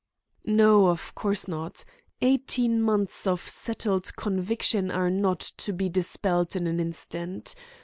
"No, 0.47 0.87
of 0.87 1.13
course 1.13 1.47
not. 1.47 1.85
Eighteen 2.23 2.81
months 2.81 3.27
of 3.27 3.47
settled 3.47 4.15
conviction 4.15 4.89
are 4.89 5.11
not 5.11 5.41
to 5.57 5.71
be 5.73 5.89
dispelled 5.89 6.55
in 6.55 6.65
an 6.65 6.79
instant. 6.79 7.53